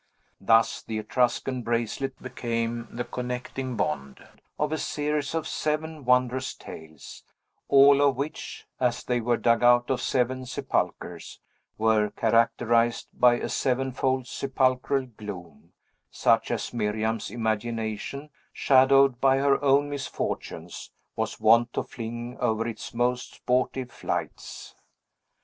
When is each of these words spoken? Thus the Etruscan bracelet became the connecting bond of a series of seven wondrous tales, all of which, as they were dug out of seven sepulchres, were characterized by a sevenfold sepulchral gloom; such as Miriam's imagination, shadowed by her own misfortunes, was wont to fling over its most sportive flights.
Thus 0.39 0.81
the 0.81 0.97
Etruscan 0.97 1.61
bracelet 1.61 2.19
became 2.19 2.87
the 2.89 3.03
connecting 3.03 3.75
bond 3.75 4.27
of 4.57 4.71
a 4.71 4.79
series 4.79 5.35
of 5.35 5.47
seven 5.47 6.05
wondrous 6.05 6.55
tales, 6.55 7.23
all 7.67 8.01
of 8.01 8.15
which, 8.15 8.65
as 8.79 9.03
they 9.03 9.21
were 9.21 9.37
dug 9.37 9.61
out 9.61 9.91
of 9.91 10.01
seven 10.01 10.47
sepulchres, 10.47 11.39
were 11.77 12.09
characterized 12.09 13.09
by 13.13 13.35
a 13.35 13.47
sevenfold 13.47 14.25
sepulchral 14.25 15.05
gloom; 15.05 15.71
such 16.09 16.49
as 16.49 16.73
Miriam's 16.73 17.29
imagination, 17.29 18.31
shadowed 18.51 19.21
by 19.21 19.37
her 19.37 19.63
own 19.63 19.87
misfortunes, 19.87 20.89
was 21.15 21.39
wont 21.39 21.73
to 21.73 21.83
fling 21.83 22.39
over 22.39 22.67
its 22.67 22.91
most 22.91 23.35
sportive 23.35 23.91
flights. 23.91 24.73